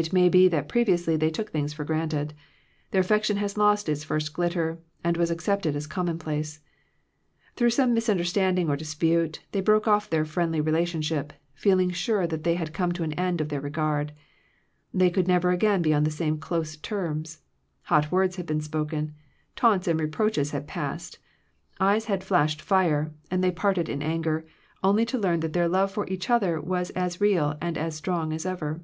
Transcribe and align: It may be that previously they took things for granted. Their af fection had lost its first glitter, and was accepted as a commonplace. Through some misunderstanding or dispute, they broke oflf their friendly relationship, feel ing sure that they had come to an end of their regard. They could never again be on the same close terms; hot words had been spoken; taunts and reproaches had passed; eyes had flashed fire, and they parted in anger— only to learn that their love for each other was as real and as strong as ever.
It 0.00 0.12
may 0.12 0.28
be 0.28 0.46
that 0.46 0.68
previously 0.68 1.16
they 1.16 1.28
took 1.30 1.50
things 1.50 1.72
for 1.72 1.82
granted. 1.84 2.32
Their 2.92 3.00
af 3.00 3.08
fection 3.08 3.36
had 3.38 3.56
lost 3.56 3.88
its 3.88 4.04
first 4.04 4.32
glitter, 4.32 4.78
and 5.02 5.16
was 5.16 5.28
accepted 5.28 5.74
as 5.74 5.86
a 5.86 5.88
commonplace. 5.88 6.60
Through 7.56 7.70
some 7.70 7.94
misunderstanding 7.94 8.68
or 8.68 8.76
dispute, 8.76 9.40
they 9.50 9.60
broke 9.60 9.86
oflf 9.86 10.08
their 10.08 10.24
friendly 10.24 10.60
relationship, 10.60 11.32
feel 11.52 11.80
ing 11.80 11.90
sure 11.90 12.28
that 12.28 12.44
they 12.44 12.54
had 12.54 12.72
come 12.72 12.92
to 12.92 13.02
an 13.02 13.12
end 13.14 13.40
of 13.40 13.48
their 13.48 13.60
regard. 13.60 14.12
They 14.94 15.10
could 15.10 15.26
never 15.26 15.50
again 15.50 15.82
be 15.82 15.92
on 15.92 16.04
the 16.04 16.12
same 16.12 16.38
close 16.38 16.76
terms; 16.76 17.40
hot 17.82 18.12
words 18.12 18.36
had 18.36 18.46
been 18.46 18.60
spoken; 18.60 19.16
taunts 19.56 19.88
and 19.88 19.98
reproaches 19.98 20.52
had 20.52 20.68
passed; 20.68 21.18
eyes 21.80 22.04
had 22.04 22.22
flashed 22.22 22.62
fire, 22.62 23.12
and 23.32 23.42
they 23.42 23.50
parted 23.50 23.88
in 23.88 24.00
anger— 24.04 24.46
only 24.84 25.04
to 25.06 25.18
learn 25.18 25.40
that 25.40 25.54
their 25.54 25.66
love 25.66 25.90
for 25.90 26.06
each 26.06 26.30
other 26.30 26.60
was 26.60 26.90
as 26.90 27.20
real 27.20 27.58
and 27.60 27.76
as 27.76 27.96
strong 27.96 28.32
as 28.32 28.46
ever. 28.46 28.80